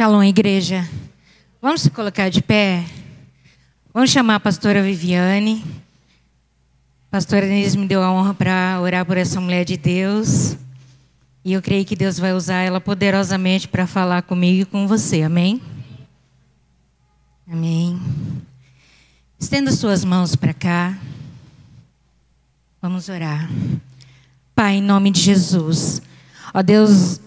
[0.00, 0.88] Shalom, igreja.
[1.60, 2.86] Vamos se colocar de pé?
[3.92, 5.62] Vamos chamar a pastora Viviane.
[7.06, 10.56] A pastora Denise me deu a honra para orar por essa mulher de Deus.
[11.44, 15.20] E eu creio que Deus vai usar ela poderosamente para falar comigo e com você.
[15.20, 15.60] Amém?
[17.46, 18.00] Amém.
[19.38, 20.96] Estenda suas mãos para cá.
[22.80, 23.50] Vamos orar.
[24.54, 26.00] Pai, em nome de Jesus.
[26.54, 27.20] Ó Deus,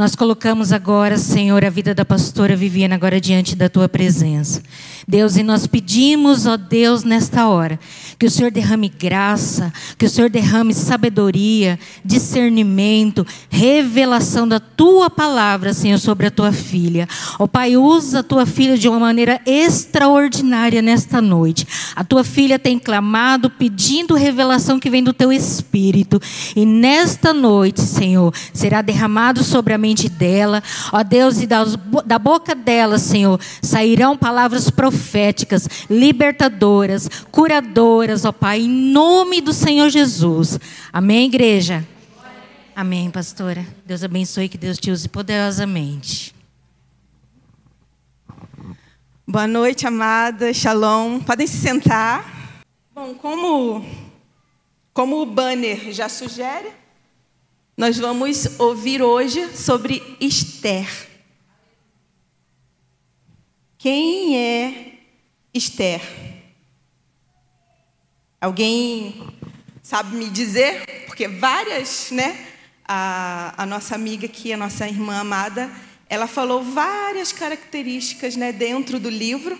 [0.00, 4.62] nós colocamos agora, Senhor, a vida da pastora Viviana agora diante da tua presença.
[5.06, 7.78] Deus, e nós pedimos, ó Deus, nesta hora,
[8.18, 15.74] que o Senhor derrame graça, que o Senhor derrame sabedoria, discernimento, revelação da tua palavra,
[15.74, 17.06] Senhor, sobre a tua filha.
[17.38, 21.66] Ó Pai, usa a tua filha de uma maneira extraordinária nesta noite.
[21.94, 26.18] A tua filha tem clamado, pedindo revelação que vem do teu espírito.
[26.56, 30.62] E nesta noite, Senhor, será derramado sobre a mente mente dela,
[30.92, 38.68] ó Deus, e da boca dela, Senhor, sairão palavras proféticas, libertadoras, curadoras, ó Pai, em
[38.68, 40.60] nome do Senhor Jesus.
[40.92, 41.84] Amém, igreja?
[42.74, 43.66] Amém, pastora.
[43.84, 46.34] Deus abençoe, que Deus te use poderosamente.
[49.26, 50.52] Boa noite, amada.
[50.52, 51.20] Shalom.
[51.20, 52.24] Podem se sentar.
[52.94, 53.84] Bom, como,
[54.92, 56.79] como o banner já sugere,
[57.80, 60.86] nós vamos ouvir hoje sobre Esther.
[63.78, 64.98] Quem é
[65.54, 66.02] Esther?
[68.38, 69.26] Alguém
[69.82, 71.06] sabe me dizer?
[71.06, 72.48] Porque várias, né?
[72.84, 75.72] A, a nossa amiga aqui, a nossa irmã amada,
[76.06, 79.58] ela falou várias características né, dentro do livro.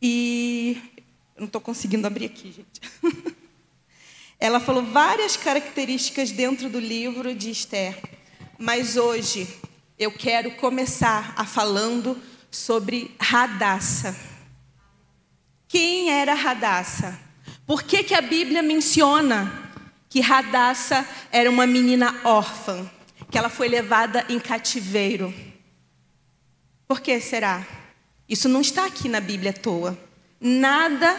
[0.00, 0.80] E
[1.36, 3.36] eu não estou conseguindo abrir aqui, gente.
[4.44, 7.98] Ela falou várias características dentro do livro de Esther,
[8.58, 9.48] mas hoje
[9.98, 14.14] eu quero começar a falando sobre Radassa.
[15.66, 17.18] Quem era Radassa?
[17.66, 19.72] Por que, que a Bíblia menciona
[20.10, 22.86] que Radassa era uma menina órfã,
[23.30, 25.32] que ela foi levada em cativeiro?
[26.86, 27.66] Por que será?
[28.28, 29.98] Isso não está aqui na Bíblia à toa.
[30.38, 31.18] Nada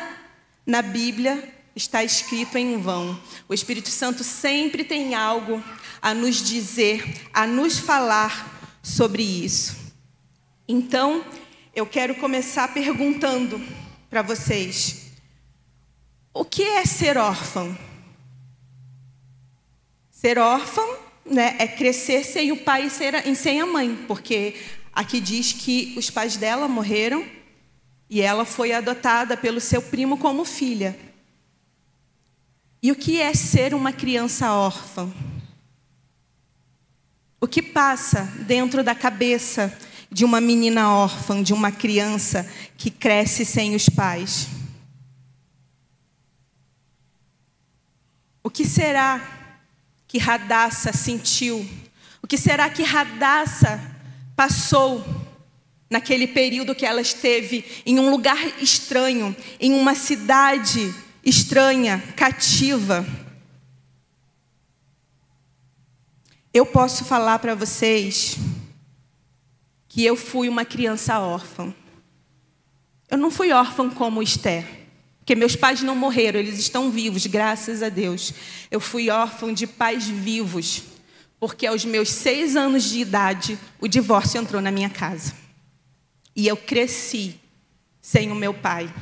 [0.64, 3.20] na Bíblia está escrito em vão.
[3.50, 5.62] O Espírito Santo sempre tem algo
[6.02, 9.76] a nos dizer, a nos falar sobre isso.
[10.68, 11.24] Então,
[11.76, 13.62] eu quero começar perguntando
[14.10, 15.12] para vocês:
[16.34, 17.78] o que é ser órfão?
[20.10, 22.88] Ser órfão né, é crescer sem o pai
[23.26, 24.56] e sem a mãe, porque
[24.94, 27.26] aqui diz que os pais dela morreram
[28.10, 30.98] e ela foi adotada pelo seu primo como filha.
[32.86, 35.12] E o que é ser uma criança órfã?
[37.42, 39.76] O que passa dentro da cabeça
[40.12, 42.48] de uma menina órfã, de uma criança
[42.78, 44.50] que cresce sem os pais?
[48.44, 49.20] O que será
[50.08, 51.68] que Radassa sentiu?
[52.22, 53.82] O que será que Radassa
[54.36, 55.04] passou
[55.90, 60.94] naquele período que ela esteve em um lugar estranho, em uma cidade
[61.26, 63.06] estranha, cativa.
[66.54, 68.38] Eu posso falar para vocês
[69.90, 71.74] que eu fui uma criança órfã.
[73.10, 74.66] Eu não fui órfã como Esther,
[75.20, 78.34] porque meus pais não morreram, eles estão vivos, graças a Deus.
[78.70, 80.84] Eu fui órfã de pais vivos,
[81.40, 85.34] porque aos meus seis anos de idade o divórcio entrou na minha casa.
[86.36, 87.40] E eu cresci
[88.02, 88.94] sem o meu pai.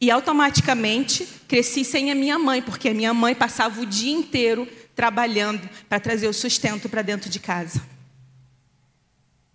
[0.00, 4.68] E automaticamente cresci sem a minha mãe, porque a minha mãe passava o dia inteiro
[4.94, 7.82] trabalhando para trazer o sustento para dentro de casa.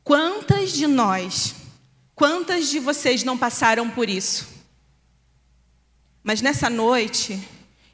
[0.04, 1.56] Quantas de nós,
[2.16, 4.48] quantas de vocês não passaram por isso?
[6.24, 7.40] Mas nessa noite,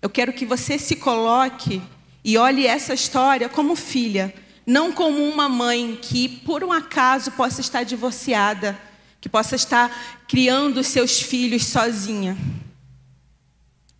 [0.02, 1.81] eu quero que você se coloque
[2.24, 4.34] e olhe essa história como filha,
[4.66, 8.77] não como uma mãe que, por um acaso, possa estar divorciada
[9.19, 12.38] que possa estar criando seus filhos sozinha.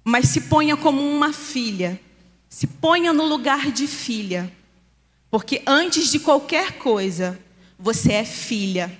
[0.04, 2.00] Mas se ponha como uma filha,
[2.48, 4.52] se ponha no lugar de filha,
[5.30, 7.38] porque antes de qualquer coisa,
[7.78, 8.92] você é filha.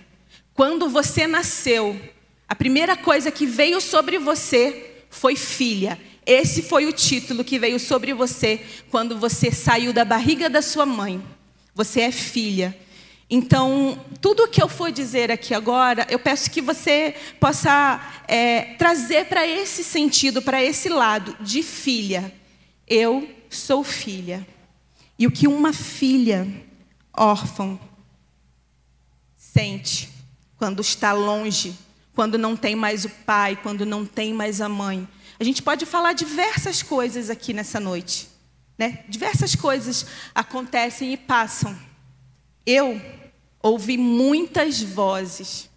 [0.54, 2.00] Quando você nasceu,
[2.48, 6.00] a primeira coisa que veio sobre você foi filha.
[6.25, 8.62] Esse foi o título que veio sobre você
[8.92, 11.24] quando você saiu da barriga da sua mãe.
[11.74, 12.78] Você é filha.
[13.29, 18.75] Então, tudo o que eu for dizer aqui agora, eu peço que você possa é,
[18.75, 22.33] trazer para esse sentido, para esse lado de filha.
[22.88, 24.47] Eu sou filha.
[25.19, 26.47] E o que uma filha
[27.13, 27.77] órfã
[29.35, 30.09] sente
[30.56, 31.75] quando está longe,
[32.15, 35.07] quando não tem mais o pai, quando não tem mais a mãe.
[35.39, 38.29] A gente pode falar diversas coisas aqui nessa noite.
[38.77, 39.03] Né?
[39.09, 41.87] Diversas coisas acontecem e passam.
[42.69, 43.02] Eu
[43.64, 45.69] ouvi muitas vozes.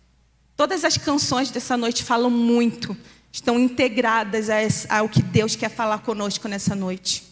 [0.57, 2.97] Todas as canções dessa noite falam muito,
[3.31, 4.49] estão integradas
[4.91, 7.23] ao que Deus quer falar conosco nessa noite.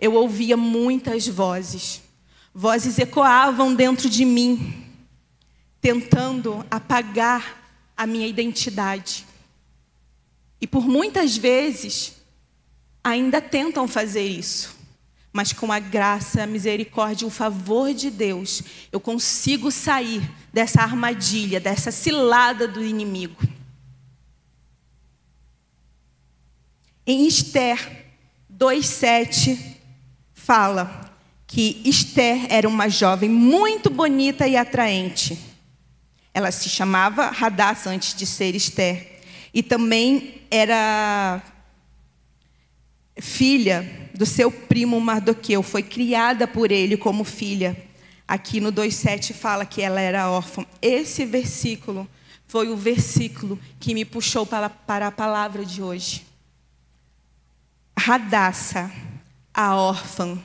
[0.00, 2.02] Eu ouvia muitas vozes.
[2.52, 4.84] Vozes ecoavam dentro de mim,
[5.80, 9.24] tentando apagar a minha identidade.
[10.60, 12.14] E por muitas vezes
[13.04, 14.77] ainda tentam fazer isso.
[15.32, 20.22] Mas com a graça, a misericórdia e o favor de Deus, eu consigo sair
[20.52, 23.42] dessa armadilha, dessa cilada do inimigo.
[27.06, 28.06] Em Esther
[28.48, 29.76] 2:7
[30.34, 31.14] fala
[31.46, 35.38] que Esther era uma jovem muito bonita e atraente.
[36.34, 39.20] Ela se chamava Radassa antes de ser Esther.
[39.52, 41.42] E também era
[43.20, 47.76] filha do seu primo Mardoqueu, foi criada por ele como filha.
[48.26, 50.66] Aqui no 2,7 fala que ela era órfã.
[50.82, 52.08] Esse versículo
[52.46, 56.26] foi o versículo que me puxou para, para a palavra de hoje.
[57.98, 58.90] Radassa,
[59.52, 60.38] a órfã.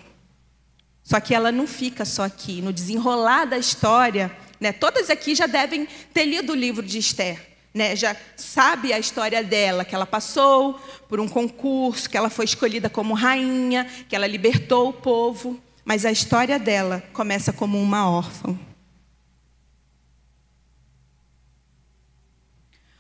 [1.04, 2.62] Só que ela não fica só aqui.
[2.62, 7.53] No desenrolar da história, né, todas aqui já devem ter lido o livro de Esther.
[7.74, 10.76] Né, já sabe a história dela, que ela passou
[11.10, 15.60] por um concurso, que ela foi escolhida como rainha, que ela libertou o povo.
[15.84, 18.58] Mas a história dela começa como uma órfã.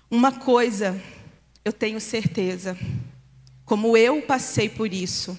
[0.09, 0.99] Uma coisa
[1.65, 2.77] eu tenho certeza,
[3.65, 5.37] como eu passei por isso,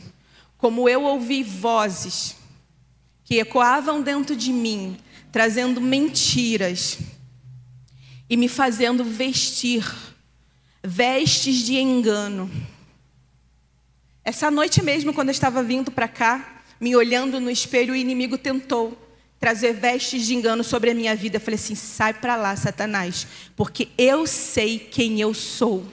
[0.56, 2.36] como eu ouvi vozes
[3.22, 4.96] que ecoavam dentro de mim,
[5.30, 6.98] trazendo mentiras
[8.28, 9.84] e me fazendo vestir
[10.82, 12.50] vestes de engano.
[14.24, 18.38] Essa noite mesmo, quando eu estava vindo para cá, me olhando no espelho, o inimigo
[18.38, 18.98] tentou
[19.38, 21.36] trazer vestes de engano sobre a minha vida.
[21.36, 25.86] Eu falei assim: sai para lá, Satanás, porque eu sei quem eu sou.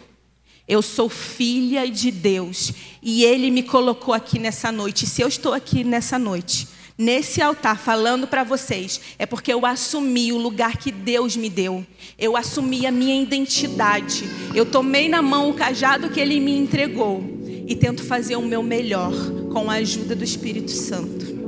[0.67, 5.05] Eu sou filha de Deus e Ele me colocou aqui nessa noite.
[5.05, 6.67] Se eu estou aqui nessa noite,
[7.01, 11.83] nesse altar falando para vocês, é porque eu assumi o lugar que Deus me deu.
[12.17, 14.23] Eu assumi a minha identidade.
[14.53, 17.23] Eu tomei na mão o cajado que Ele me entregou
[17.67, 19.13] e tento fazer o meu melhor
[19.51, 21.41] com a ajuda do Espírito Santo.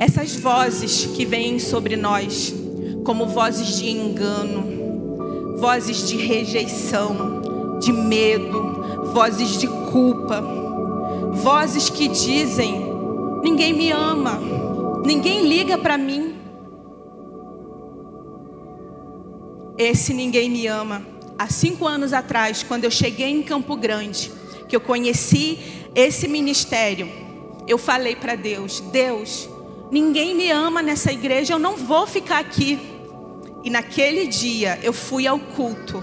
[0.00, 2.54] Essas vozes que vêm sobre nós,
[3.04, 10.42] como vozes de engano, vozes de rejeição, de medo, vozes de culpa,
[11.34, 12.83] vozes que dizem:
[13.44, 14.40] ninguém me ama,
[15.04, 16.34] ninguém liga para mim.
[19.76, 24.32] Esse ninguém me ama há cinco anos atrás, quando eu cheguei em Campo Grande,
[24.66, 25.58] que eu conheci
[25.94, 27.06] esse ministério,
[27.68, 29.46] eu falei para Deus: Deus,
[29.90, 32.78] ninguém me ama nessa igreja, eu não vou ficar aqui.
[33.62, 36.02] E naquele dia eu fui ao culto.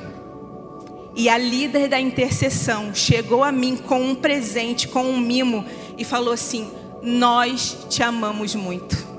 [1.15, 5.65] E a líder da intercessão chegou a mim com um presente, com um mimo,
[5.97, 6.69] e falou assim:
[7.01, 9.11] Nós te amamos muito.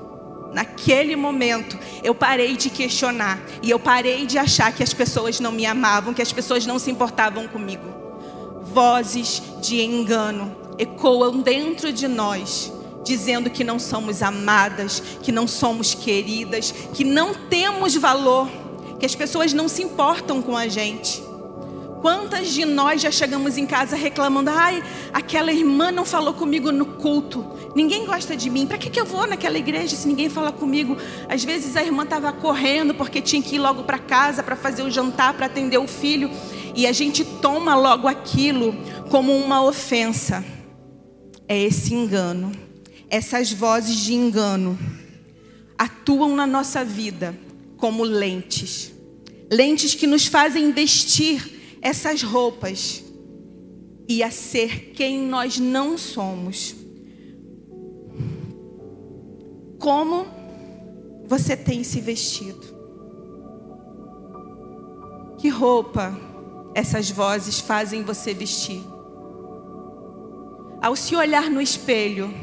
[0.53, 5.51] Naquele momento, eu parei de questionar e eu parei de achar que as pessoas não
[5.51, 7.83] me amavam, que as pessoas não se importavam comigo.
[8.61, 12.71] Vozes de engano ecoam dentro de nós,
[13.03, 18.47] dizendo que não somos amadas, que não somos queridas, que não temos valor,
[18.99, 21.23] que as pessoas não se importam com a gente.
[22.03, 24.83] Quantas de nós já chegamos em casa reclamando: ai,
[25.13, 29.05] aquela irmã não falou comigo no culto, ninguém gosta de mim, para que, que eu
[29.05, 30.97] vou naquela igreja se ninguém fala comigo?
[31.29, 34.83] Às vezes a irmã estava correndo porque tinha que ir logo para casa para fazer
[34.83, 36.29] o jantar, para atender o filho,
[36.75, 38.75] e a gente toma logo aquilo
[39.09, 40.43] como uma ofensa.
[41.47, 42.51] É esse engano,
[43.09, 44.77] essas vozes de engano
[45.77, 47.33] atuam na nossa vida
[47.77, 48.91] como lentes.
[49.49, 53.03] Lentes que nos fazem vestir essas roupas
[54.07, 56.73] e a ser quem nós não somos.
[59.77, 60.25] Como
[61.27, 62.73] você tem se vestido?
[65.37, 66.17] Que roupa
[66.73, 68.81] essas vozes fazem você vestir?
[70.81, 72.33] Ao se olhar no espelho,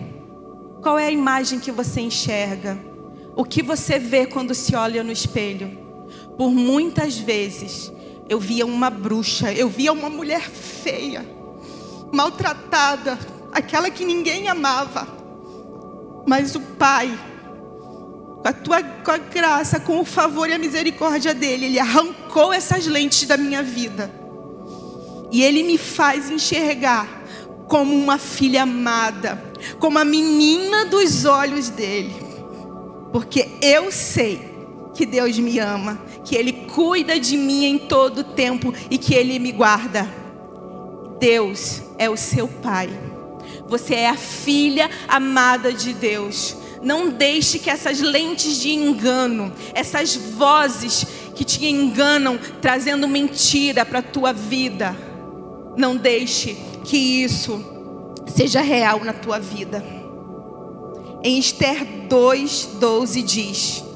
[0.82, 2.78] qual é a imagem que você enxerga?
[3.34, 5.78] O que você vê quando se olha no espelho?
[6.36, 7.90] Por muitas vezes,
[8.30, 11.26] eu via uma bruxa, eu via uma mulher feia,
[12.12, 13.18] maltratada,
[13.50, 15.08] aquela que ninguém amava.
[16.24, 17.10] Mas o pai
[18.40, 22.52] com a tua com a graça, com o favor e a misericórdia dele, ele arrancou
[22.52, 24.08] essas lentes da minha vida.
[25.32, 27.08] E ele me faz enxergar
[27.66, 29.42] como uma filha amada,
[29.80, 32.14] como a menina dos olhos dele.
[33.12, 34.49] Porque eu sei
[35.00, 39.38] que Deus me ama, que ele cuida de mim em todo tempo e que ele
[39.38, 40.06] me guarda.
[41.18, 42.90] Deus é o seu pai.
[43.66, 46.54] Você é a filha amada de Deus.
[46.82, 54.00] Não deixe que essas lentes de engano, essas vozes que te enganam, trazendo mentira para
[54.00, 54.94] a tua vida,
[55.78, 57.64] não deixe que isso
[58.26, 59.82] seja real na tua vida.
[61.24, 63.89] Em Esther 2:12 diz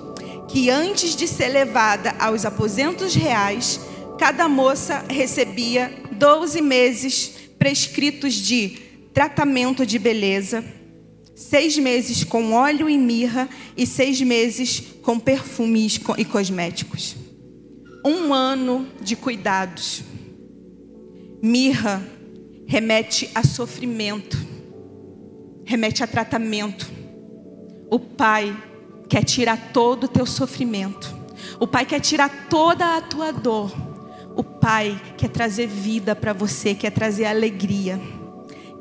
[0.55, 3.81] que antes de ser levada aos aposentos reais,
[4.17, 8.79] cada moça recebia 12 meses prescritos de
[9.13, 10.65] tratamento de beleza
[11.35, 17.17] seis meses com óleo e mirra e seis meses com perfumes e cosméticos.
[18.07, 20.05] Um ano de cuidados.
[21.43, 22.01] Mirra
[22.65, 24.39] remete a sofrimento,
[25.65, 26.89] remete a tratamento.
[27.91, 28.57] O Pai
[29.09, 31.15] quer tirar todo o teu sofrimento.
[31.59, 33.73] O Pai quer tirar toda a tua dor.
[34.35, 38.01] O Pai quer trazer vida para você, quer trazer alegria.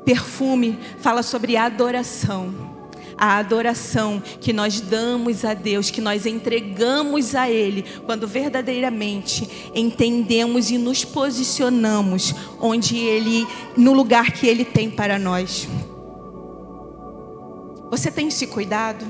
[0.04, 2.72] Perfume fala sobre adoração.
[3.16, 10.68] A adoração que nós damos a Deus, que nós entregamos a Ele, quando verdadeiramente entendemos
[10.70, 15.68] e nos posicionamos onde Ele, no lugar que Ele tem para nós.
[17.88, 19.06] Você tem se cuidado?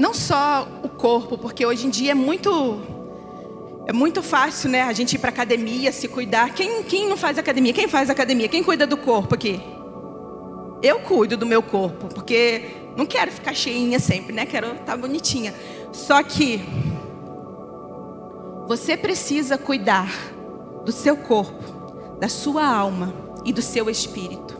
[0.00, 2.80] Não só o corpo, porque hoje em dia é muito
[3.86, 4.80] é muito fácil, né?
[4.84, 6.54] A gente ir para academia, se cuidar.
[6.54, 7.74] Quem, quem não faz academia?
[7.74, 8.48] Quem faz academia?
[8.48, 9.60] Quem cuida do corpo aqui?
[10.82, 12.62] Eu cuido do meu corpo, porque
[12.96, 14.46] não quero ficar cheinha sempre, né?
[14.46, 15.52] Quero estar tá bonitinha.
[15.92, 16.62] Só que
[18.66, 20.10] você precisa cuidar
[20.82, 23.12] do seu corpo, da sua alma
[23.44, 24.58] e do seu espírito.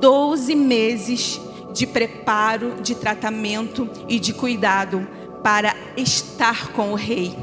[0.00, 1.38] Doze meses
[1.72, 5.06] de preparo, de tratamento e de cuidado
[5.42, 7.36] para estar com o rei.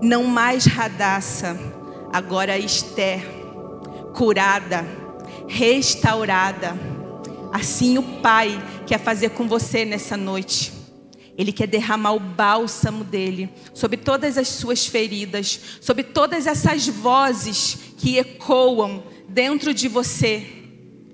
[0.00, 1.58] não mais Radassa,
[2.12, 3.24] agora Esther,
[4.14, 4.86] curada,
[5.48, 6.76] restaurada.
[7.52, 10.72] Assim o Pai quer fazer com você nessa noite.
[11.36, 17.76] Ele quer derramar o bálsamo dele sobre todas as suas feridas, sobre todas essas vozes
[17.98, 19.02] que ecoam
[19.36, 20.46] dentro de você,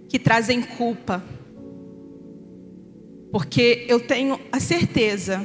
[0.09, 1.21] que trazem culpa.
[3.33, 5.45] Porque eu tenho a certeza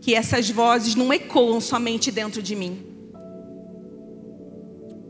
[0.00, 2.86] que essas vozes não ecoam somente dentro de mim.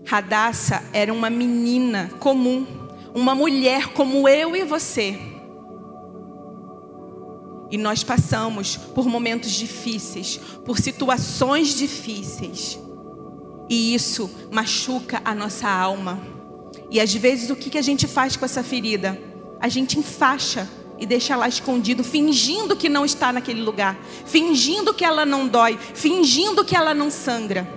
[0.06, 2.66] Radassa era uma menina comum,
[3.14, 5.18] uma mulher como eu e você.
[7.70, 12.78] E nós passamos por momentos difíceis, por situações difíceis.
[13.68, 16.34] E isso machuca a nossa alma.
[16.90, 19.21] E às vezes o que a gente faz com essa ferida?
[19.61, 25.04] A gente enfaixa e deixa lá escondido, fingindo que não está naquele lugar, fingindo que
[25.04, 27.69] ela não dói, fingindo que ela não sangra.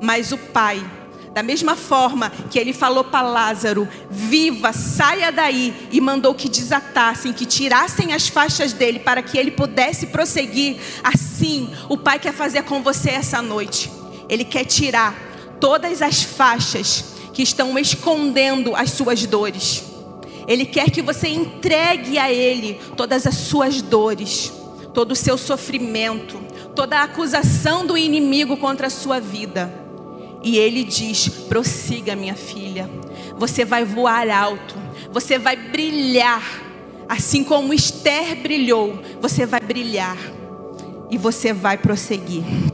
[0.00, 0.84] Mas o Pai,
[1.32, 7.32] da mesma forma que ele falou para Lázaro: viva, saia daí, e mandou que desatassem,
[7.32, 12.64] que tirassem as faixas dele para que ele pudesse prosseguir, assim o Pai quer fazer
[12.64, 13.90] com você essa noite.
[14.28, 15.14] Ele quer tirar
[15.60, 19.84] todas as faixas que estão escondendo as suas dores.
[20.46, 24.52] Ele quer que você entregue a Ele todas as suas dores,
[24.92, 26.38] todo o seu sofrimento,
[26.74, 29.72] toda a acusação do inimigo contra a sua vida.
[30.42, 32.90] E Ele diz: prossiga, minha filha.
[33.36, 34.74] Você vai voar alto,
[35.10, 36.42] você vai brilhar,
[37.08, 40.16] assim como Esther brilhou, você vai brilhar
[41.10, 42.71] e você vai prosseguir.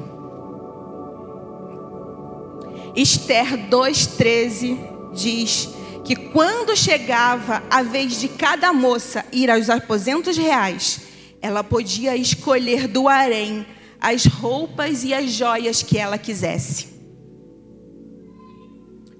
[2.94, 5.68] Esther 2,13 diz
[6.04, 11.00] que quando chegava a vez de cada moça ir aos aposentos reais,
[11.40, 13.66] ela podia escolher do harém
[14.00, 16.88] as roupas e as joias que ela quisesse.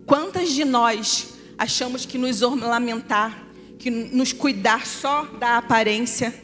[0.06, 3.46] Quantas de nós achamos que nos ornamentar,
[3.78, 6.34] que nos cuidar só da aparência,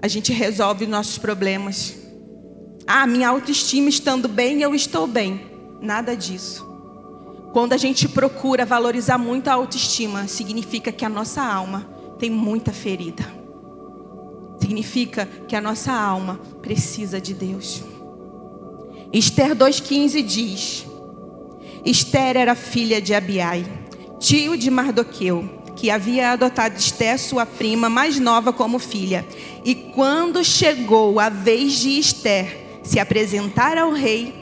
[0.00, 2.05] a gente resolve nossos problemas?
[2.86, 5.40] Ah, minha autoestima estando bem, eu estou bem.
[5.80, 6.64] Nada disso.
[7.52, 12.72] Quando a gente procura valorizar muito a autoestima, significa que a nossa alma tem muita
[12.72, 13.26] ferida.
[14.60, 17.82] Significa que a nossa alma precisa de Deus.
[19.12, 20.86] Esther 2,15 diz:
[21.84, 23.66] Esther era filha de Abiai,
[24.20, 29.26] tio de Mardoqueu, que havia adotado Esté, sua prima mais nova, como filha.
[29.64, 34.32] E quando chegou a vez de Esther se apresentar ao rei,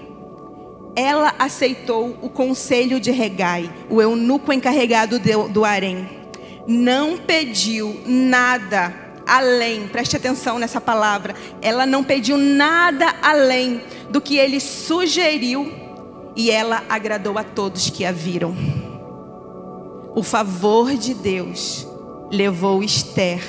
[0.94, 6.06] ela aceitou o conselho de Regai, o eunuco encarregado do harém.
[6.66, 8.94] Não pediu nada
[9.26, 15.72] além, preste atenção nessa palavra, ela não pediu nada além do que ele sugeriu
[16.36, 18.54] e ela agradou a todos que a viram.
[20.14, 21.88] O favor de Deus
[22.30, 23.40] levou Esther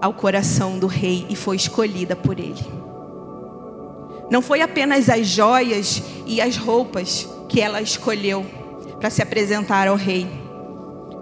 [0.00, 2.81] ao coração do rei e foi escolhida por ele.
[4.32, 8.46] Não foi apenas as joias e as roupas que ela escolheu
[8.98, 10.26] para se apresentar ao rei,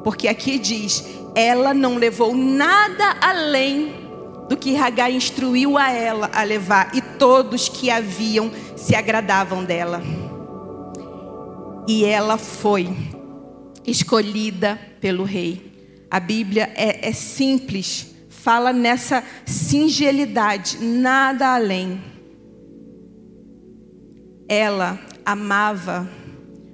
[0.05, 3.93] porque aqui diz: ela não levou nada além
[4.49, 10.01] do que Hagai instruiu a ela a levar, e todos que haviam se agradavam dela.
[11.89, 12.97] E ela foi
[13.85, 15.99] escolhida pelo rei.
[16.09, 22.10] A Bíblia é, é simples, fala nessa singelidade, nada além.
[24.51, 26.11] Ela amava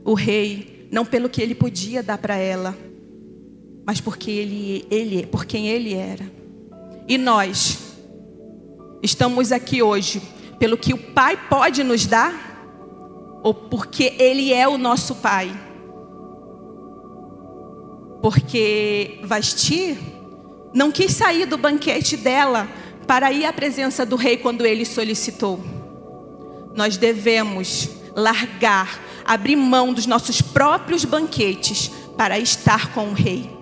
[0.02, 2.75] o rei, não pelo que ele podia dar para ela,
[3.85, 6.25] mas porque ele, ele, por quem ele era.
[7.06, 7.95] E nós
[9.02, 10.23] estamos aqui hoje
[10.59, 15.54] pelo que o Pai pode nos dar ou porque ele é o nosso Pai?
[18.23, 19.99] Porque Vasti
[20.73, 22.66] não quis sair do banquete dela
[23.06, 25.75] para ir à presença do rei quando ele solicitou.
[26.76, 33.56] Nós devemos largar, abrir mão dos nossos próprios banquetes para estar com o rei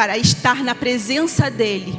[0.00, 1.98] para estar na presença dEle,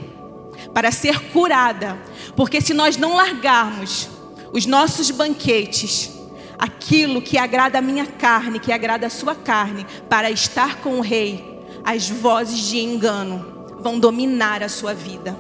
[0.74, 2.00] para ser curada.
[2.36, 4.10] Porque se nós não largarmos
[4.52, 6.10] os nossos banquetes,
[6.58, 11.02] aquilo que agrada a minha carne, que agrada a sua carne, para estar com o
[11.02, 15.38] Rei, as vozes de engano vão dominar a sua vida.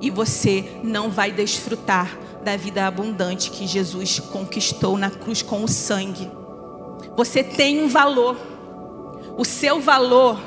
[0.00, 5.68] E você não vai desfrutar da vida abundante que Jesus conquistou na cruz com o
[5.68, 6.30] sangue.
[7.16, 8.36] Você tem um valor.
[9.36, 10.38] O seu valor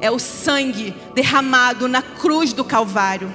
[0.00, 3.32] é o sangue derramado na cruz do Calvário.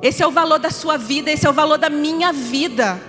[0.00, 3.00] Esse é o valor da sua vida, esse é o valor da minha vida.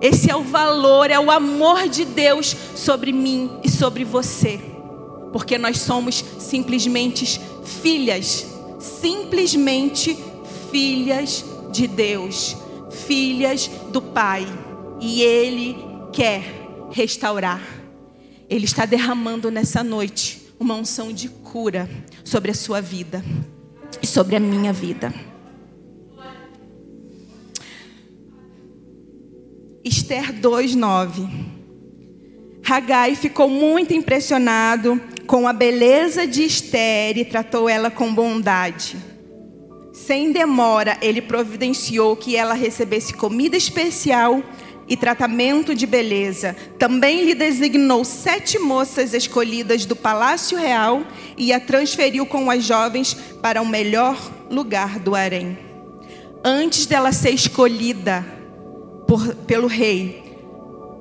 [0.00, 4.60] Esse é o valor, é o amor de Deus sobre mim e sobre você.
[5.32, 8.46] Porque nós somos simplesmente filhas,
[8.78, 10.18] simplesmente
[10.70, 12.56] filhas de Deus,
[13.06, 14.46] filhas do Pai.
[15.00, 15.76] E Ele
[16.12, 16.42] quer
[16.90, 17.62] restaurar.
[18.48, 21.88] Ele está derramando nessa noite uma unção de cura
[22.24, 23.24] sobre a sua vida
[24.02, 25.12] e sobre a minha vida.
[29.84, 31.28] Esther 2:9.
[32.66, 38.96] Hagai ficou muito impressionado com a beleza de Esther e tratou ela com bondade.
[39.94, 44.42] Sem demora, ele providenciou que ela recebesse comida especial
[44.88, 46.56] e tratamento de beleza.
[46.76, 51.04] Também lhe designou sete moças escolhidas do palácio real
[51.38, 54.18] e a transferiu com as jovens para o melhor
[54.50, 55.56] lugar do harém.
[56.44, 58.26] Antes dela ser escolhida
[59.06, 60.24] por, pelo rei,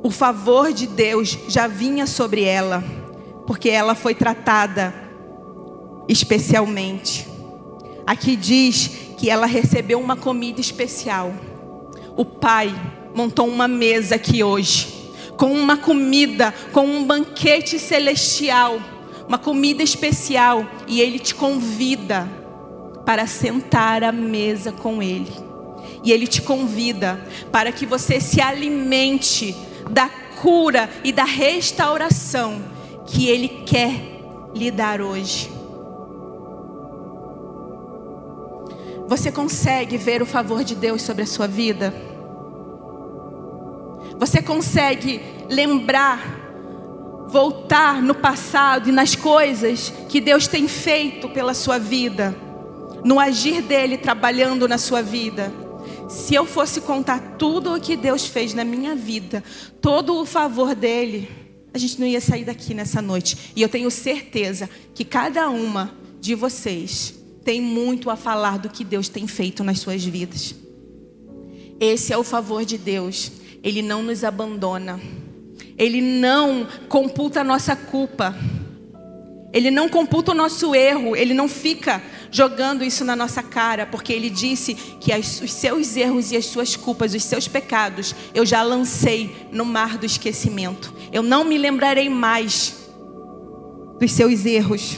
[0.03, 2.83] o favor de Deus já vinha sobre ela,
[3.47, 4.93] porque ela foi tratada
[6.07, 7.32] especialmente.
[8.05, 11.33] Aqui diz que ela recebeu uma comida especial.
[12.15, 12.73] O pai
[13.15, 18.79] montou uma mesa aqui hoje, com uma comida, com um banquete celestial,
[19.27, 22.29] uma comida especial, e Ele te convida
[23.05, 25.31] para sentar à mesa com Ele.
[26.03, 27.19] E Ele te convida
[27.51, 29.55] para que você se alimente
[29.89, 30.09] da
[30.41, 32.61] cura e da restauração
[33.05, 33.93] que Ele quer
[34.53, 35.62] lhe dar hoje.
[39.07, 41.93] Você consegue ver o favor de Deus sobre a sua vida?
[44.17, 51.77] Você consegue lembrar, voltar no passado e nas coisas que Deus tem feito pela sua
[51.77, 52.35] vida,
[53.03, 55.51] no agir dele trabalhando na sua vida?
[56.07, 59.43] Se eu fosse contar tudo o que Deus fez na minha vida,
[59.81, 61.29] todo o favor dele,
[61.73, 63.51] a gente não ia sair daqui nessa noite.
[63.55, 68.83] E eu tenho certeza que cada uma de vocês tem muito a falar do que
[68.83, 70.55] Deus tem feito nas suas vidas.
[71.79, 73.31] Esse é o favor de Deus.
[73.61, 74.99] Ele não nos abandona.
[75.77, 78.35] Ele não computa a nossa culpa.
[79.51, 81.15] Ele não computa o nosso erro.
[81.15, 82.01] Ele não fica
[82.31, 86.45] jogando isso na nossa cara, porque ele disse que as, os seus erros e as
[86.45, 90.93] suas culpas, os seus pecados, eu já lancei no mar do esquecimento.
[91.11, 92.89] Eu não me lembrarei mais
[93.99, 94.97] dos seus erros.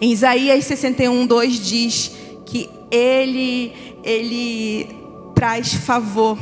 [0.00, 2.12] Em Isaías 61, 2 diz
[2.44, 3.72] que ele,
[4.02, 4.88] ele
[5.34, 6.38] traz favor.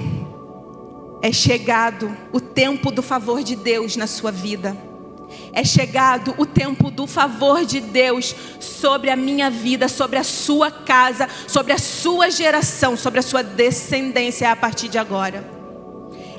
[1.22, 4.76] É chegado o tempo do favor de Deus na sua vida.
[5.52, 10.70] É chegado o tempo do favor de Deus sobre a minha vida, sobre a sua
[10.70, 15.48] casa, sobre a sua geração, sobre a sua descendência a partir de agora.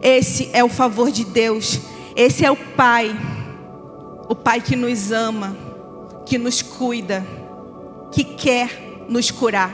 [0.01, 1.79] Esse é o favor de Deus.
[2.15, 3.15] Esse é o Pai.
[4.29, 5.57] O Pai que nos ama,
[6.25, 7.25] que nos cuida,
[8.11, 9.73] que quer nos curar.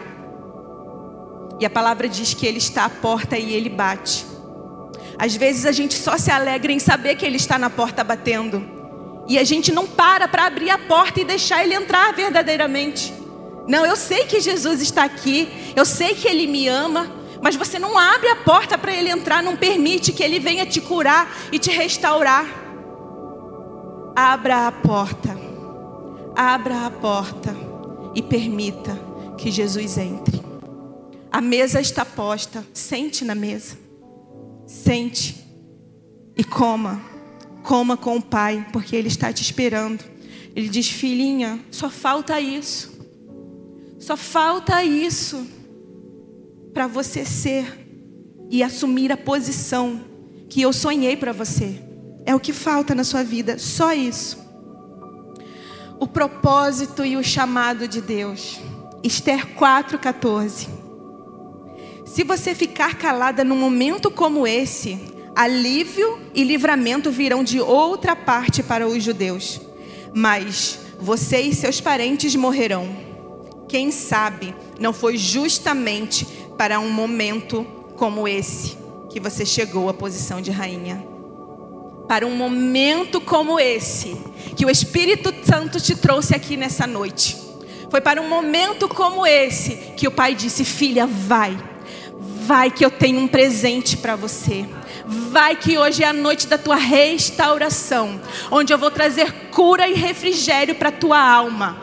[1.60, 4.26] E a palavra diz que Ele está à porta e Ele bate.
[5.18, 8.64] Às vezes a gente só se alegra em saber que Ele está na porta batendo.
[9.28, 13.14] E a gente não para para abrir a porta e deixar Ele entrar verdadeiramente.
[13.68, 17.08] Não, eu sei que Jesus está aqui, eu sei que Ele me ama,
[17.42, 20.82] mas você não abre a porta para Ele entrar, não permite que Ele venha te
[20.82, 22.46] curar e te restaurar.
[24.16, 25.38] Abra a porta,
[26.36, 27.56] abra a porta
[28.16, 28.98] e permita
[29.38, 30.42] que Jesus entre.
[31.32, 33.78] A mesa está posta, sente na mesa,
[34.66, 35.46] sente
[36.36, 37.02] e coma.
[37.64, 40.04] Coma com o Pai, porque Ele está te esperando.
[40.56, 42.92] Ele diz: Filhinha, só falta isso.
[44.00, 45.46] Só falta isso
[46.74, 47.80] para você ser
[48.50, 50.02] e assumir a posição
[50.50, 51.82] que eu sonhei para você.
[52.26, 54.38] É o que falta na sua vida, só isso.
[56.02, 58.60] O propósito e o chamado de Deus.
[59.04, 60.68] Esther 4:14.
[62.04, 65.00] Se você ficar calada num momento como esse,
[65.36, 69.62] alívio e livramento virão de outra parte para os judeus.
[70.12, 72.90] Mas você e seus parentes morrerão.
[73.70, 76.26] Quem sabe não foi justamente
[76.58, 77.64] para um momento
[77.96, 78.76] como esse
[79.08, 81.11] que você chegou à posição de rainha.
[82.12, 84.18] Para um momento como esse
[84.58, 87.38] que o Espírito Santo te trouxe aqui nessa noite.
[87.90, 91.58] Foi para um momento como esse que o pai disse: Filha, vai,
[92.46, 94.66] vai que eu tenho um presente para você.
[95.06, 98.20] Vai que hoje é a noite da tua restauração,
[98.52, 101.80] onde eu vou trazer cura e refrigério para tua alma.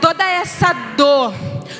[0.00, 1.32] Toda essa dor,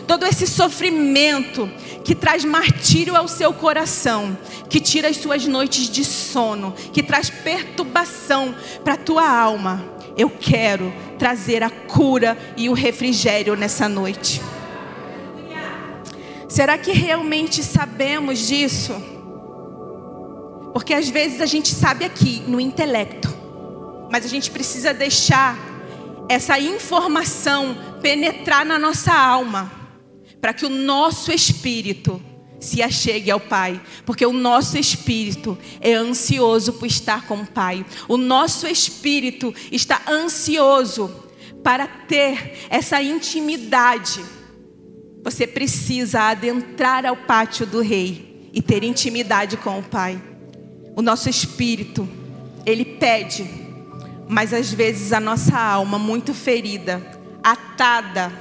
[0.06, 1.68] todo esse sofrimento
[2.09, 4.35] que traz martírio ao seu coração,
[4.71, 9.85] que tira as suas noites de sono, que traz perturbação para a tua alma.
[10.16, 14.40] Eu quero trazer a cura e o refrigério nessa noite.
[16.49, 18.94] Será que realmente sabemos disso?
[20.73, 23.29] Porque às vezes a gente sabe aqui, no intelecto,
[24.11, 25.59] mas a gente precisa deixar
[26.27, 29.78] essa informação penetrar na nossa alma,
[30.40, 32.22] para que o nosso espírito
[32.61, 37.85] se achegue ao Pai, porque o nosso espírito é ansioso por estar com o Pai.
[38.09, 41.24] O nosso espírito está ansioso
[41.62, 44.24] para ter essa intimidade.
[45.22, 50.20] Você precisa adentrar ao pátio do rei e ter intimidade com o Pai.
[50.96, 52.09] O nosso espírito,
[52.66, 53.48] ele pede,
[54.29, 57.01] mas às vezes a nossa alma muito ferida,
[57.42, 58.33] atada,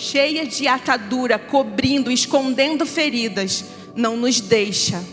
[0.00, 5.04] cheia de atadura, cobrindo, escondendo feridas, não nos deixa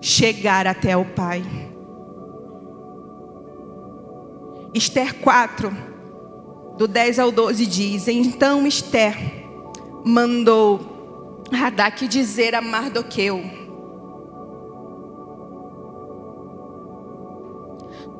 [0.00, 1.42] chegar até o Pai.
[4.72, 5.76] Esther 4,
[6.78, 9.16] do 10 ao 12 diz: Então Esther
[10.04, 13.42] mandou Radak dizer a Mardoqueu: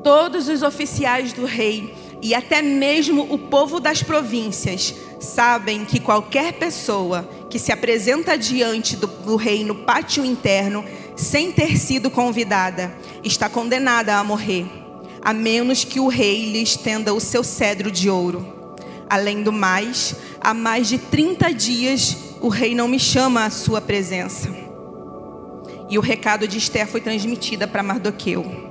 [0.03, 6.53] todos os oficiais do rei e até mesmo o povo das províncias sabem que qualquer
[6.53, 10.83] pessoa que se apresenta diante do, do rei no pátio interno
[11.15, 14.65] sem ter sido convidada está condenada a morrer,
[15.21, 18.55] a menos que o rei lhe estenda o seu cedro de ouro.
[19.09, 23.79] Além do mais, há mais de 30 dias o rei não me chama à sua
[23.79, 24.49] presença.
[25.89, 28.66] E o recado de Esther foi transmitida para Mardoqueu.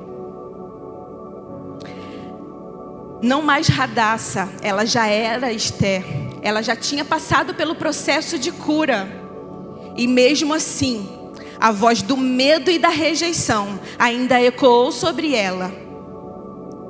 [3.22, 6.04] Não mais Radassa, ela já era Esther,
[6.42, 9.08] ela já tinha passado pelo processo de cura.
[9.96, 11.08] E mesmo assim,
[11.58, 15.72] a voz do medo e da rejeição ainda ecoou sobre ela.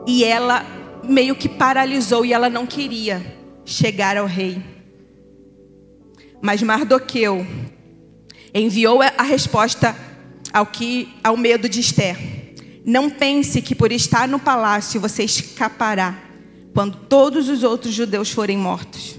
[0.06, 0.64] E ela
[1.04, 3.24] meio que paralisou e ela não queria
[3.64, 4.60] chegar ao rei.
[6.42, 7.46] Mas Mardoqueu
[8.52, 9.96] enviou a resposta
[10.52, 12.35] ao que ao medo de Esther.
[12.86, 16.16] Não pense que por estar no palácio você escapará
[16.72, 19.18] quando todos os outros judeus forem mortos.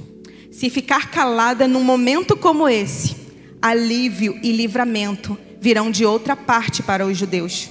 [0.50, 3.18] Se ficar calada num momento como esse,
[3.62, 7.68] alívio e livramento virão de outra parte para os judeus.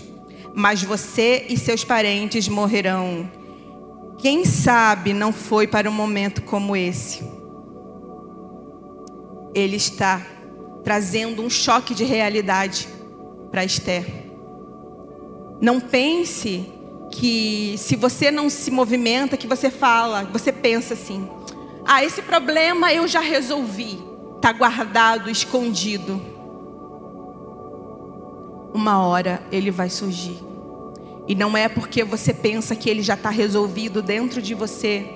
[0.55, 3.31] Mas você e seus parentes morrerão.
[4.19, 7.25] Quem sabe não foi para um momento como esse.
[9.55, 10.21] Ele está
[10.85, 12.87] trazendo um choque de realidade
[13.51, 14.26] para Esther.
[15.61, 16.71] Não pense
[17.11, 21.29] que se você não se movimenta, que você fala, você pensa assim:
[21.85, 23.99] "Ah, esse problema eu já resolvi,
[24.37, 26.21] está guardado, escondido".
[28.75, 30.39] Uma hora ele vai surgir.
[31.27, 35.07] E não é porque você pensa que ele já está resolvido dentro de você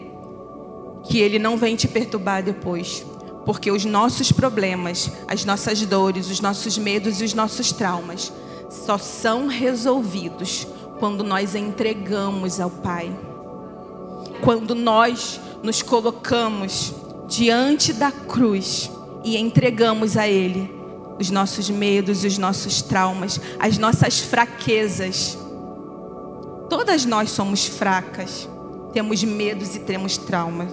[1.05, 3.07] que ele não vem te perturbar depois.
[3.45, 8.33] Porque os nossos problemas, as nossas dores, os nossos medos e os nossos traumas
[8.71, 10.67] só são resolvidos
[10.99, 13.11] quando nós entregamos ao Pai.
[14.43, 16.95] Quando nós nos colocamos
[17.29, 18.91] diante da cruz
[19.25, 20.81] e entregamos a Ele
[21.19, 25.37] os nossos medos, os nossos traumas, as nossas fraquezas.
[26.71, 28.49] Todas nós somos fracas,
[28.93, 30.69] temos medos e temos traumas.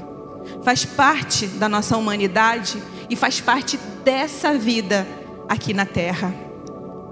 [0.63, 5.05] Faz parte da nossa humanidade e faz parte dessa vida
[5.49, 6.46] aqui na terra.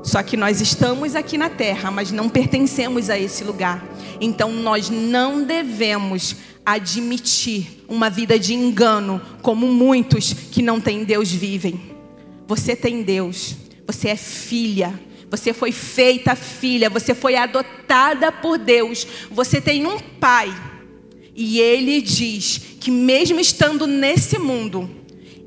[0.06, 3.84] Só que nós estamos aqui na terra, mas não pertencemos a esse lugar.
[4.22, 11.32] Então nós não devemos admitir uma vida de engano, como muitos que não têm Deus
[11.32, 11.82] vivem.
[12.48, 13.56] Você tem Deus,
[13.88, 14.94] você é filha,
[15.28, 20.56] você foi feita filha, você foi adotada por Deus, você tem um pai.
[21.36, 24.88] E ele diz que, mesmo estando nesse mundo,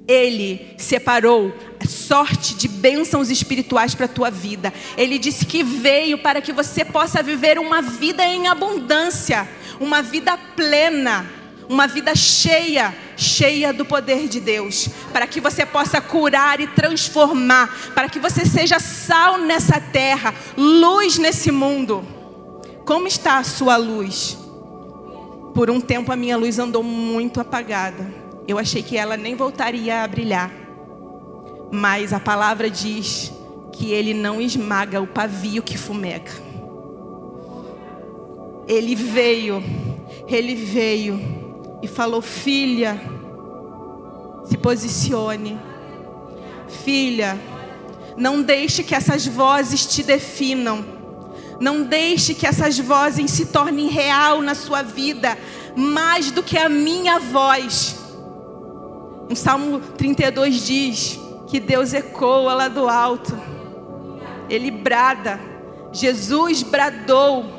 [0.08, 1.54] ele separou
[1.86, 4.72] sorte de bênçãos espirituais para a tua vida.
[4.96, 9.46] Ele disse que veio para que você possa viver uma vida em abundância,
[9.78, 16.00] uma vida plena uma vida cheia, cheia do poder de Deus, para que você possa
[16.00, 22.02] curar e transformar, para que você seja sal nessa terra, luz nesse mundo.
[22.86, 24.38] Como está a sua luz?
[25.54, 28.27] Por um tempo a minha luz andou muito apagada.
[28.48, 30.50] Eu achei que ela nem voltaria a brilhar.
[31.70, 33.30] Mas a palavra diz
[33.74, 36.32] que ele não esmaga o pavio que fumega.
[38.66, 39.62] Ele veio,
[40.26, 41.20] ele veio
[41.82, 42.98] e falou: Filha,
[44.46, 45.60] se posicione.
[46.84, 47.38] Filha,
[48.16, 50.82] não deixe que essas vozes te definam.
[51.60, 55.36] Não deixe que essas vozes se tornem real na sua vida,
[55.76, 57.97] mais do que a minha voz.
[59.30, 63.38] O Salmo 32 diz que Deus ecoa lá do alto.
[64.48, 65.38] Ele brada.
[65.92, 67.58] Jesus bradou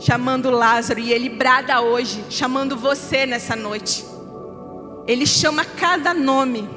[0.00, 4.04] chamando Lázaro e ele brada hoje, chamando você nessa noite.
[5.06, 6.68] Ele chama cada nome,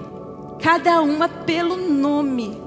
[0.61, 2.61] cada uma pelo nome.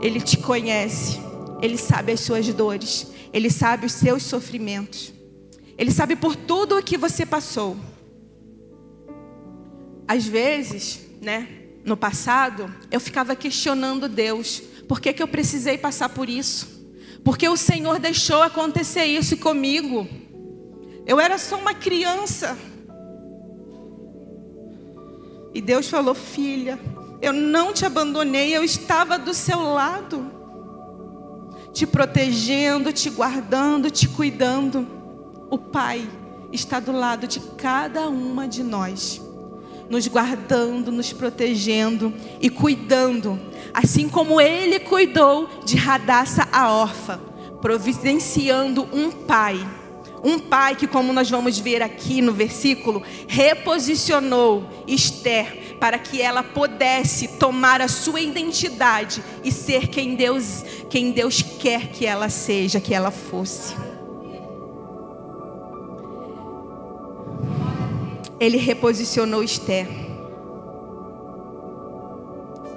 [0.00, 1.20] Ele te conhece,
[1.60, 5.12] ele sabe as suas dores, ele sabe os seus sofrimentos,
[5.76, 7.76] ele sabe por tudo o que você passou.
[10.08, 11.46] Às vezes, né,
[11.84, 16.78] no passado, eu ficava questionando Deus, por que, que eu precisei passar por isso?
[17.22, 20.08] Porque o Senhor deixou acontecer isso comigo.
[21.06, 22.56] Eu era só uma criança.
[25.52, 26.78] E Deus falou: Filha,
[27.20, 30.30] eu não te abandonei, eu estava do seu lado,
[31.72, 34.86] te protegendo, te guardando, te cuidando.
[35.50, 36.08] O Pai
[36.52, 39.20] está do lado de cada uma de nós,
[39.88, 43.38] nos guardando, nos protegendo e cuidando
[43.72, 47.20] assim como ele cuidou de Radassa a órfã,
[47.60, 49.64] providenciando um pai.
[50.22, 56.42] Um pai que, como nós vamos ver aqui no versículo, reposicionou Esther para que ela
[56.42, 62.80] pudesse tomar a sua identidade e ser quem Deus, quem Deus quer que ela seja,
[62.80, 63.87] que ela fosse.
[68.40, 70.08] Ele reposicionou Esther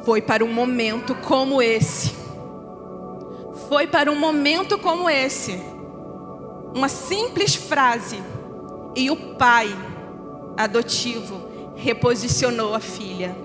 [0.03, 2.11] foi para um momento como esse.
[3.69, 5.61] Foi para um momento como esse.
[6.73, 8.21] Uma simples frase.
[8.95, 9.69] E o pai
[10.57, 11.41] adotivo
[11.75, 13.35] reposicionou a filha.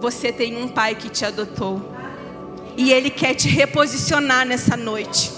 [0.00, 1.80] Você tem um pai que te adotou.
[2.76, 5.32] E ele quer te reposicionar nessa noite.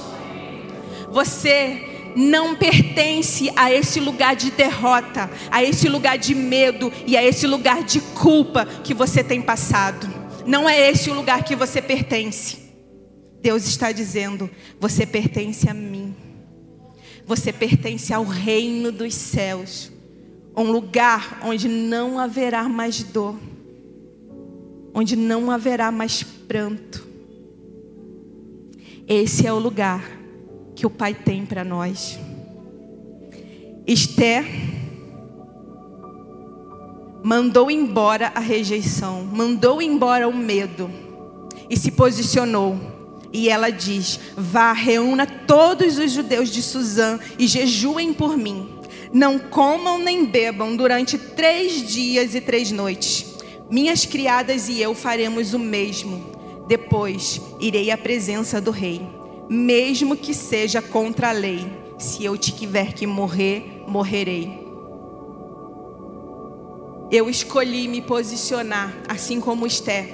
[1.11, 7.25] Você não pertence a esse lugar de derrota, a esse lugar de medo e a
[7.25, 10.09] esse lugar de culpa que você tem passado.
[10.47, 12.59] Não é esse o lugar que você pertence.
[13.41, 16.15] Deus está dizendo: você pertence a mim.
[17.27, 19.93] Você pertence ao reino dos céus,
[20.57, 23.39] um lugar onde não haverá mais dor,
[24.93, 27.07] onde não haverá mais pranto.
[29.07, 30.20] Esse é o lugar
[30.81, 32.19] que o Pai tem para nós.
[33.87, 34.47] Esther
[37.23, 40.91] mandou embora a rejeição, mandou embora o medo
[41.69, 42.81] e se posicionou.
[43.31, 48.67] E ela diz: Vá, reúna todos os judeus de Suzã e jejuem por mim.
[49.13, 53.35] Não comam nem bebam durante três dias e três noites.
[53.71, 56.65] Minhas criadas e eu faremos o mesmo.
[56.67, 59.20] Depois irei à presença do rei,
[59.51, 61.67] mesmo que seja contra a lei.
[61.99, 64.65] Se eu tiver que morrer, morrerei.
[67.11, 70.09] Eu escolhi me posicionar, assim como Esther.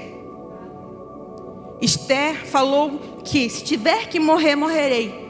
[1.83, 5.29] Esther falou que se tiver que morrer, morrerei.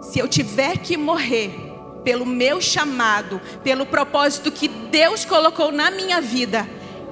[0.00, 1.50] Se eu tiver que morrer
[2.04, 6.68] pelo meu chamado, pelo propósito que Deus colocou na minha vida,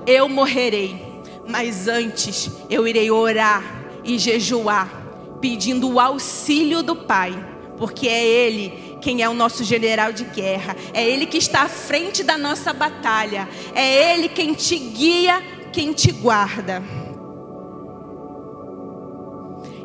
[0.07, 1.11] eu morrerei.
[1.49, 5.00] Mas antes eu irei orar e jejuar,
[5.41, 7.33] pedindo o auxílio do Pai,
[7.77, 11.69] porque é Ele quem é o nosso general de guerra, é Ele que está à
[11.69, 16.83] frente da nossa batalha, é Ele quem te guia, quem te guarda.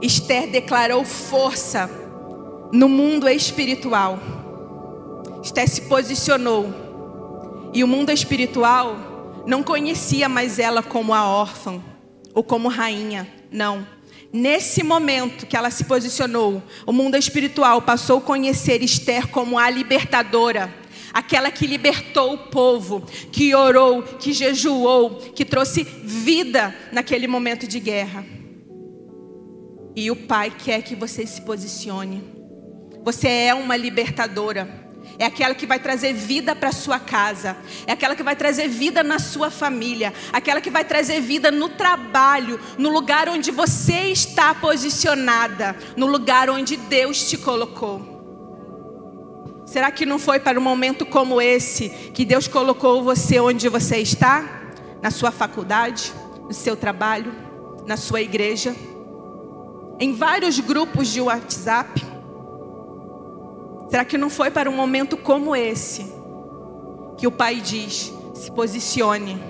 [0.02, 1.90] Esther declarou força
[2.72, 4.20] no mundo espiritual.
[5.42, 6.86] Esther se posicionou.
[7.74, 8.96] E o mundo espiritual
[9.46, 11.82] não conhecia mais ela como a órfã
[12.34, 13.28] ou como rainha.
[13.52, 13.95] Não.
[14.36, 19.70] Nesse momento que ela se posicionou, o mundo espiritual passou a conhecer Esther como a
[19.70, 20.76] libertadora,
[21.14, 27.80] aquela que libertou o povo, que orou, que jejuou, que trouxe vida naquele momento de
[27.80, 28.26] guerra.
[29.96, 32.22] E o Pai quer que você se posicione.
[33.06, 34.85] Você é uma libertadora.
[35.18, 37.56] É aquela que vai trazer vida para sua casa,
[37.88, 41.70] é aquela que vai trazer vida na sua família, aquela que vai trazer vida no
[41.70, 48.14] trabalho, no lugar onde você está posicionada, no lugar onde Deus te colocou.
[49.66, 53.98] Será que não foi para um momento como esse que Deus colocou você onde você
[53.98, 54.64] está?
[55.02, 57.34] Na sua faculdade, no seu trabalho,
[57.88, 58.76] na sua igreja?
[60.00, 62.15] em vários grupos de WhatsApp?
[63.90, 66.14] Será que não foi para um momento como esse
[67.18, 69.42] que o Pai diz: se posicione,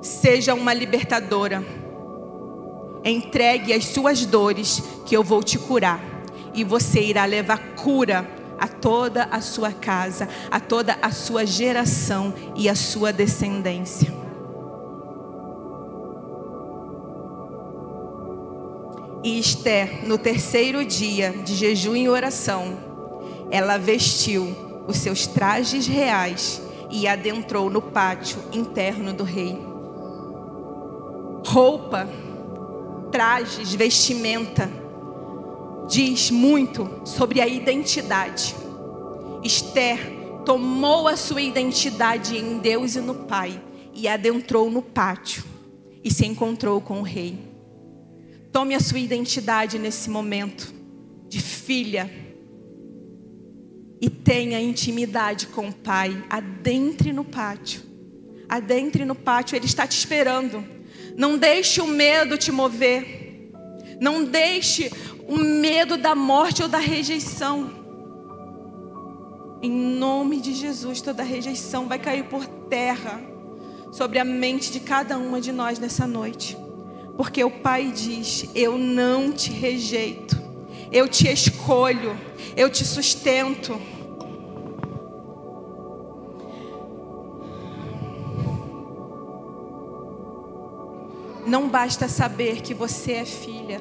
[0.00, 1.64] seja uma libertadora,
[3.04, 6.00] entregue as suas dores, que eu vou te curar,
[6.54, 12.32] e você irá levar cura a toda a sua casa, a toda a sua geração
[12.54, 14.22] e a sua descendência.
[19.24, 22.91] E Esther, no terceiro dia de jejum e oração,
[23.52, 24.56] ela vestiu
[24.88, 29.58] os seus trajes reais e adentrou no pátio interno do rei.
[31.46, 32.08] Roupa,
[33.10, 34.70] trajes, vestimenta,
[35.86, 38.54] diz muito sobre a identidade.
[39.42, 39.98] Esther
[40.46, 43.62] tomou a sua identidade em Deus e no Pai
[43.92, 45.44] e adentrou no pátio
[46.02, 47.38] e se encontrou com o rei.
[48.50, 50.72] Tome a sua identidade nesse momento
[51.28, 52.21] de filha
[54.02, 56.24] e tenha intimidade com o Pai.
[56.28, 57.82] Adentre no pátio.
[58.48, 60.64] Adentre no pátio, Ele está te esperando.
[61.16, 63.48] Não deixe o medo te mover.
[64.00, 64.90] Não deixe
[65.28, 67.70] o medo da morte ou da rejeição.
[69.62, 73.22] Em nome de Jesus, toda rejeição vai cair por terra
[73.92, 76.56] sobre a mente de cada uma de nós nessa noite.
[77.16, 80.36] Porque o Pai diz: Eu não te rejeito,
[80.90, 82.18] eu te escolho,
[82.56, 83.91] eu te sustento.
[91.52, 93.78] Não basta saber que você é filha.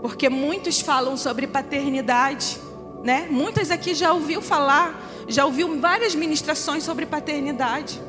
[0.00, 2.60] Porque muitos falam sobre paternidade,
[3.02, 3.26] né?
[3.28, 8.00] Muitas aqui já ouviu falar, já ouviu várias ministrações sobre paternidade.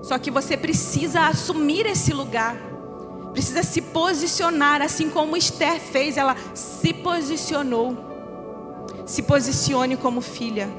[0.00, 2.56] Só que você precisa assumir esse lugar.
[3.34, 7.94] Precisa se posicionar, assim como Esther fez, ela se posicionou.
[9.04, 10.70] Se posicione como filha.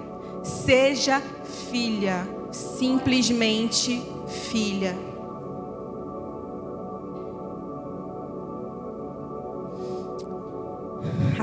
[0.44, 1.22] Seja
[1.70, 4.02] filha, simplesmente
[4.50, 5.13] filha.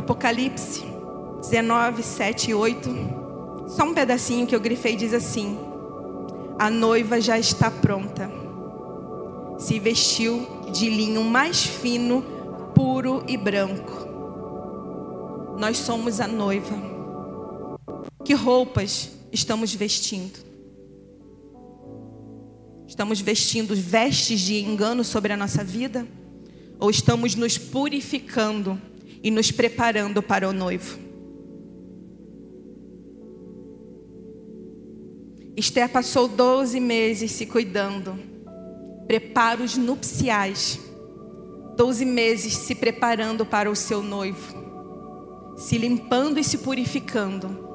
[0.00, 0.82] Apocalipse
[1.42, 2.90] 19, 7 e 8.
[3.68, 5.58] Só um pedacinho que eu grifei diz assim:
[6.58, 8.30] a noiva já está pronta.
[9.58, 12.22] Se vestiu de linho mais fino,
[12.74, 14.08] puro e branco.
[15.58, 16.76] Nós somos a noiva.
[18.24, 20.38] Que roupas estamos vestindo?
[22.86, 26.06] Estamos vestindo vestes de engano sobre a nossa vida?
[26.78, 28.80] Ou estamos nos purificando
[29.22, 30.98] e nos preparando para o noivo.
[35.56, 38.18] Esther passou 12 meses se cuidando,
[39.06, 40.80] preparos nupciais,
[41.76, 47.68] 12 meses se preparando para o seu noivo, se limpando e se purificando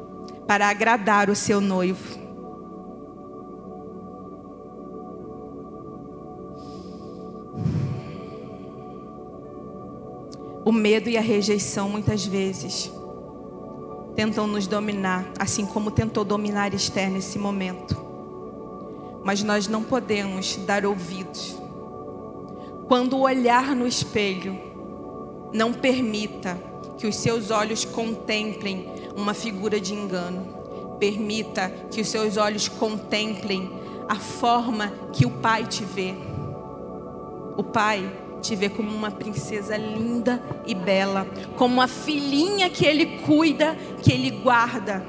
[0.48, 2.25] para agradar o seu noivo.
[10.66, 12.92] O medo e a rejeição muitas vezes
[14.16, 17.96] tentam nos dominar, assim como tentou dominar Esther nesse momento.
[19.24, 21.56] Mas nós não podemos dar ouvidos.
[22.88, 24.60] Quando olhar no espelho,
[25.54, 26.58] não permita
[26.98, 30.98] que os seus olhos contemplem uma figura de engano.
[31.00, 33.72] Permita que os seus olhos contemplem
[34.10, 36.16] a forma que o Pai te vê.
[37.56, 38.12] O Pai
[38.42, 44.12] te vê como uma princesa linda e bela, como uma filhinha que ele cuida, que
[44.12, 45.06] ele guarda.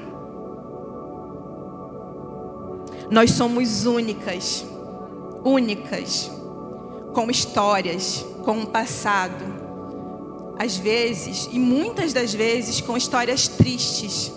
[3.09, 4.65] Nós somos únicas,
[5.43, 6.29] únicas,
[7.13, 9.57] com histórias, com um passado.
[10.59, 14.33] Às vezes, e muitas das vezes, com histórias tristes.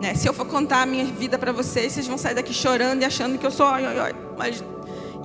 [0.00, 0.14] Né?
[0.14, 3.04] Se eu for contar a minha vida para vocês, vocês vão sair daqui chorando e
[3.04, 3.66] achando que eu sou.
[3.66, 4.12] Ai, ai, ai.
[4.36, 4.62] Mas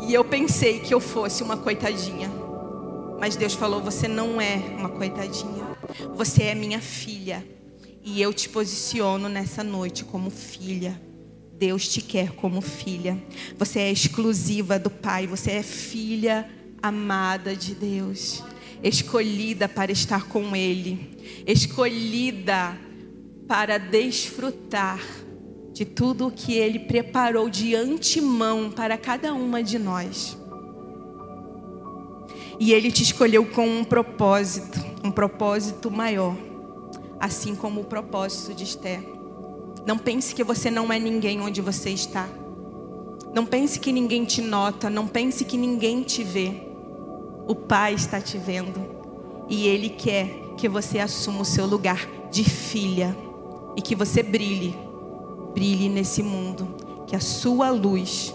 [0.02, 2.30] e eu pensei que eu fosse uma coitadinha.
[3.20, 5.66] Mas Deus falou: Você não é uma coitadinha.
[6.16, 7.46] Você é minha filha.
[8.04, 11.02] E eu te posiciono nessa noite como filha.
[11.58, 13.18] Deus te quer como filha.
[13.58, 15.26] Você é exclusiva do Pai.
[15.28, 16.50] Você é filha
[16.82, 18.44] amada de Deus.
[18.84, 21.18] Escolhida para estar com Ele.
[21.48, 22.78] Escolhida
[23.48, 25.00] para desfrutar
[25.74, 30.38] de tudo o que Ele preparou de antemão para cada uma de nós.
[32.60, 36.38] E Ele te escolheu com um propósito, um propósito maior,
[37.20, 39.04] assim como o propósito de Esther.
[39.86, 42.30] Não pense que você não é ninguém onde você está.
[43.34, 46.54] Não pense que ninguém te nota, não pense que ninguém te vê.
[47.48, 48.80] O Pai está te vendo
[49.50, 53.18] e Ele quer que você assuma o seu lugar de filha
[53.76, 54.83] e que você brilhe
[55.54, 56.68] brilhe nesse mundo,
[57.06, 58.34] que a sua luz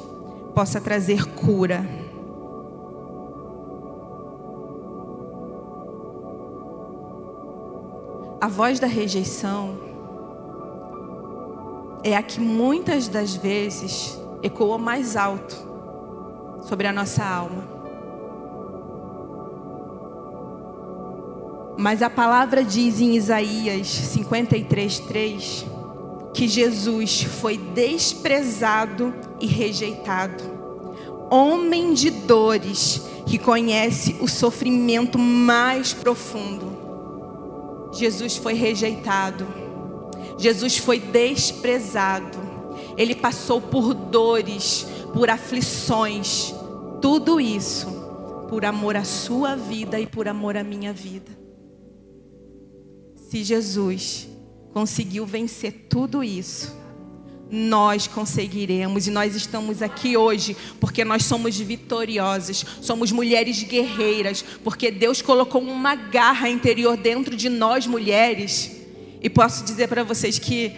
[0.54, 1.84] possa trazer cura.
[8.40, 9.76] A voz da rejeição
[12.04, 15.56] é a que muitas das vezes ecoa mais alto
[16.62, 17.78] sobre a nossa alma.
[21.76, 25.77] Mas a palavra diz em Isaías 53, 3
[26.38, 30.44] que Jesus foi desprezado e rejeitado.
[31.28, 37.90] Homem de dores, que conhece o sofrimento mais profundo.
[37.92, 39.48] Jesus foi rejeitado.
[40.38, 42.38] Jesus foi desprezado.
[42.96, 46.54] Ele passou por dores, por aflições.
[47.02, 47.88] Tudo isso
[48.48, 51.36] por amor à sua vida e por amor à minha vida.
[53.28, 54.37] Se Jesus
[54.78, 56.72] conseguiu vencer tudo isso,
[57.50, 64.92] nós conseguiremos e nós estamos aqui hoje porque nós somos vitoriosas, somos mulheres guerreiras, porque
[64.92, 68.70] Deus colocou uma garra interior dentro de nós mulheres.
[69.20, 70.72] E posso dizer para vocês que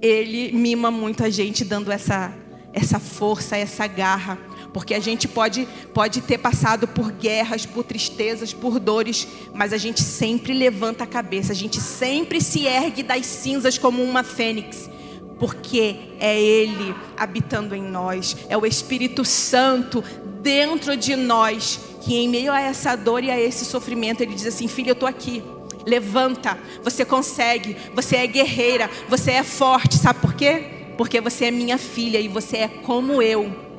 [0.00, 2.34] ele mima muito a gente dando essa
[2.72, 4.38] essa força, essa garra
[4.74, 9.78] porque a gente pode, pode ter passado por guerras, por tristezas, por dores, mas a
[9.78, 14.90] gente sempre levanta a cabeça, a gente sempre se ergue das cinzas como uma fênix,
[15.38, 20.02] porque é Ele habitando em nós, é o Espírito Santo
[20.42, 24.46] dentro de nós, que em meio a essa dor e a esse sofrimento, Ele diz
[24.46, 25.42] assim: Filho, eu estou aqui.
[25.86, 30.64] Levanta, você consegue, você é guerreira, você é forte, sabe por quê?
[30.96, 33.73] Porque você é minha filha e você é como eu.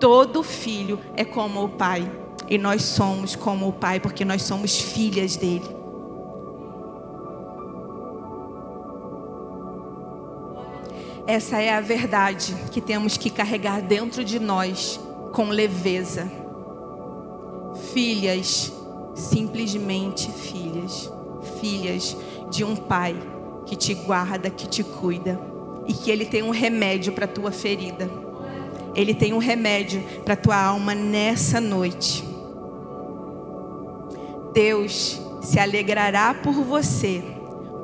[0.00, 2.10] Todo filho é como o pai.
[2.48, 5.78] E nós somos como o pai, porque nós somos filhas dele.
[11.26, 14.98] Essa é a verdade que temos que carregar dentro de nós
[15.32, 16.28] com leveza.
[17.92, 18.72] Filhas,
[19.14, 21.12] simplesmente filhas.
[21.60, 22.16] Filhas
[22.50, 23.14] de um pai
[23.66, 25.38] que te guarda, que te cuida
[25.86, 28.29] e que ele tem um remédio para a tua ferida.
[28.94, 32.24] Ele tem um remédio para tua alma nessa noite.
[34.52, 37.22] Deus se alegrará por você,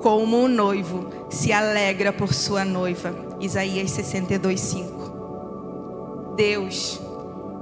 [0.02, 3.14] como o noivo se alegra por sua noiva.
[3.40, 6.34] Isaías 62, 5.
[6.36, 7.00] Deus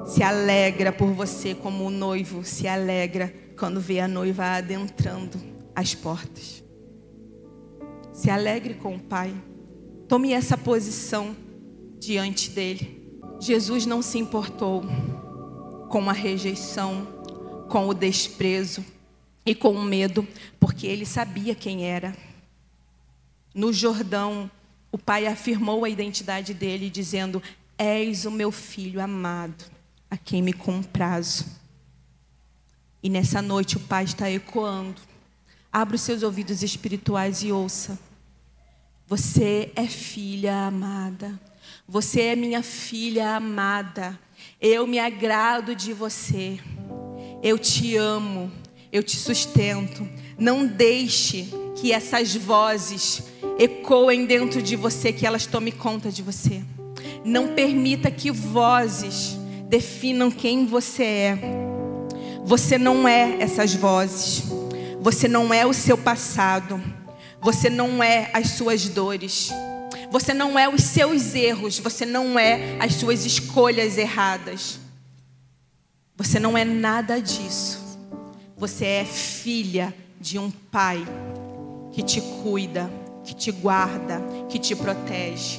[0.06, 5.38] se alegra por você, como o noivo se alegra quando vê a noiva adentrando
[5.74, 6.62] as portas.
[8.12, 9.34] Se alegre com o Pai.
[10.06, 11.34] Tome essa posição
[11.98, 12.93] diante dele.
[13.44, 14.82] Jesus não se importou
[15.90, 17.06] com a rejeição,
[17.68, 18.82] com o desprezo
[19.44, 20.26] e com o medo,
[20.58, 22.16] porque ele sabia quem era.
[23.54, 24.50] No Jordão,
[24.90, 27.42] o pai afirmou a identidade dele, dizendo:
[27.76, 29.66] És o meu filho amado,
[30.10, 31.44] a quem me comprazo.
[33.02, 35.02] E nessa noite o pai está ecoando.
[35.70, 37.98] Abra os seus ouvidos espirituais e ouça.
[39.06, 41.38] Você é filha amada.
[41.86, 44.18] Você é minha filha amada.
[44.58, 46.58] Eu me agrado de você.
[47.42, 48.50] Eu te amo.
[48.90, 50.08] Eu te sustento.
[50.38, 53.24] Não deixe que essas vozes
[53.58, 56.62] ecoem dentro de você, que elas tomem conta de você.
[57.22, 59.36] Não permita que vozes
[59.68, 61.38] definam quem você é.
[62.46, 64.44] Você não é essas vozes.
[65.02, 66.80] Você não é o seu passado.
[67.42, 69.52] Você não é as suas dores.
[70.14, 71.80] Você não é os seus erros.
[71.80, 74.78] Você não é as suas escolhas erradas.
[76.16, 77.98] Você não é nada disso.
[78.56, 81.04] Você é filha de um pai
[81.90, 82.88] que te cuida,
[83.24, 85.58] que te guarda, que te protege.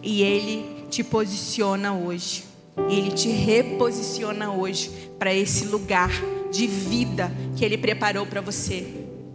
[0.00, 2.44] E ele te posiciona hoje.
[2.88, 6.12] Ele te reposiciona hoje para esse lugar
[6.52, 9.01] de vida que Ele preparou para você.